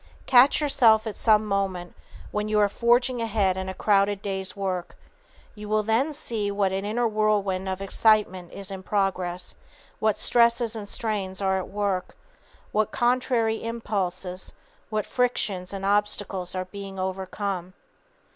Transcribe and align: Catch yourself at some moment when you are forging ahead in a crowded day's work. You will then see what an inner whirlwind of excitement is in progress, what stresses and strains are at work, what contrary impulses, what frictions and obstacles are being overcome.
Catch 0.25 0.61
yourself 0.61 1.05
at 1.05 1.15
some 1.15 1.45
moment 1.45 1.93
when 2.31 2.47
you 2.49 2.57
are 2.57 2.67
forging 2.67 3.21
ahead 3.21 3.55
in 3.55 3.69
a 3.69 3.75
crowded 3.75 4.23
day's 4.23 4.55
work. 4.55 4.97
You 5.53 5.69
will 5.69 5.83
then 5.83 6.11
see 6.11 6.49
what 6.49 6.71
an 6.71 6.85
inner 6.85 7.07
whirlwind 7.07 7.69
of 7.69 7.83
excitement 7.83 8.51
is 8.51 8.71
in 8.71 8.81
progress, 8.81 9.53
what 9.99 10.17
stresses 10.17 10.75
and 10.75 10.89
strains 10.89 11.39
are 11.39 11.59
at 11.59 11.67
work, 11.67 12.15
what 12.71 12.89
contrary 12.91 13.63
impulses, 13.63 14.53
what 14.89 15.05
frictions 15.05 15.71
and 15.71 15.85
obstacles 15.85 16.55
are 16.55 16.65
being 16.65 16.97
overcome. 16.97 17.73